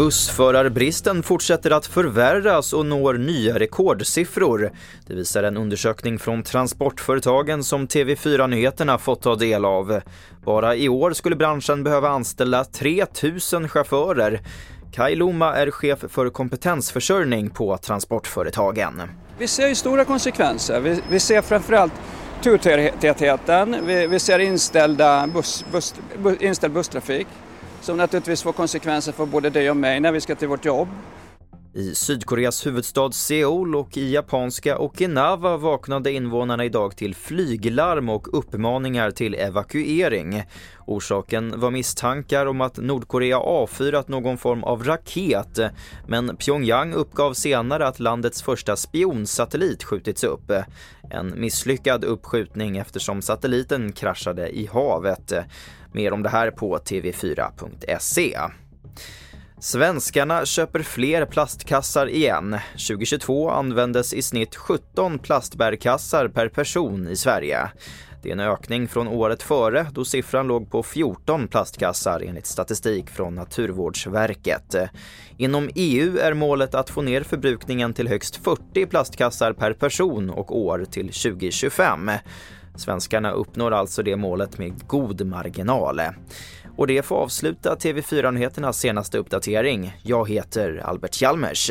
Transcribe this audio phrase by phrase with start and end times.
[0.00, 4.72] Bussförarbristen fortsätter att förvärras och når nya rekordsiffror.
[5.06, 10.00] Det visar en undersökning från Transportföretagen som TV4 Nyheterna fått ta del av.
[10.44, 14.40] Bara i år skulle branschen behöva anställa 3000 chaufförer.
[14.92, 19.02] Kai Loma är chef för kompetensförsörjning på Transportföretagen.
[19.38, 20.80] Vi ser ju stora konsekvenser.
[20.80, 21.92] Vi, vi ser framförallt
[22.42, 27.26] turtätheten, vi, vi ser inställda bus, bus, bus, inställd busstrafik
[27.80, 30.88] som naturligtvis får konsekvenser för både dig och mig när vi ska till vårt jobb.
[31.74, 39.10] I Sydkoreas huvudstad Seoul och i japanska Okinawa vaknade invånarna idag till flyglarm och uppmaningar
[39.10, 40.42] till evakuering.
[40.86, 45.60] Orsaken var misstankar om att Nordkorea avfyrat någon form av raket
[46.08, 50.52] men Pyongyang uppgav senare att landets första spionsatellit skjutits upp.
[51.10, 55.32] En misslyckad uppskjutning eftersom satelliten kraschade i havet.
[55.92, 58.38] Mer om det här på tv4.se.
[59.60, 62.56] Svenskarna köper fler plastkassar igen.
[62.72, 67.70] 2022 användes i snitt 17 plastbärkassar per person i Sverige.
[68.22, 73.10] Det är en ökning från året före då siffran låg på 14 plastkassar enligt statistik
[73.10, 74.76] från Naturvårdsverket.
[75.36, 80.58] Inom EU är målet att få ner förbrukningen till högst 40 plastkassar per person och
[80.58, 82.10] år till 2025.
[82.80, 86.00] Svenskarna uppnår alltså det målet med god marginal.
[86.76, 89.96] Och det får avsluta TV4-nyheternas senaste uppdatering.
[90.02, 91.70] Jag heter Albert Hjalmers.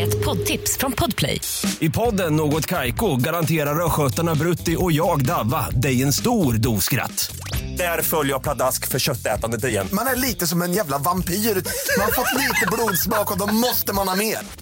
[0.00, 1.40] Ett poddtips från Podplay.
[1.78, 7.36] I podden Något Kaiko garanterar östgötarna Brutti och jag, Davva, dig en stor dos skratt.
[7.78, 9.88] Där följer jag pladask för köttätandet igen.
[9.92, 11.34] Man är lite som en jävla vampyr.
[11.34, 14.61] Man har fått lite blodsmak och då måste man ha mer.